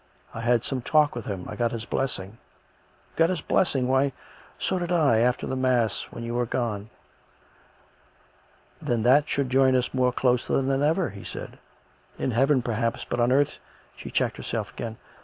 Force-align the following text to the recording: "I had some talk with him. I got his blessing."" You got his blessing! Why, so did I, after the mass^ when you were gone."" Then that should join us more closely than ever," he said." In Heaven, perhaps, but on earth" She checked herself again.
"I 0.33 0.41
had 0.41 0.63
some 0.63 0.81
talk 0.81 1.13
with 1.15 1.25
him. 1.25 1.45
I 1.47 1.55
got 1.55 1.71
his 1.71 1.85
blessing."" 1.85 2.39
You 3.13 3.17
got 3.17 3.29
his 3.29 3.41
blessing! 3.41 3.87
Why, 3.87 4.13
so 4.57 4.79
did 4.79 4.91
I, 4.91 5.19
after 5.19 5.45
the 5.45 5.55
mass^ 5.55 6.05
when 6.05 6.23
you 6.23 6.33
were 6.33 6.47
gone."" 6.47 6.89
Then 8.81 9.03
that 9.03 9.29
should 9.29 9.51
join 9.51 9.75
us 9.75 9.93
more 9.93 10.11
closely 10.11 10.59
than 10.65 10.81
ever," 10.81 11.11
he 11.11 11.23
said." 11.23 11.59
In 12.17 12.31
Heaven, 12.31 12.63
perhaps, 12.63 13.03
but 13.07 13.19
on 13.19 13.31
earth" 13.31 13.59
She 13.95 14.09
checked 14.09 14.37
herself 14.37 14.73
again. 14.73 14.97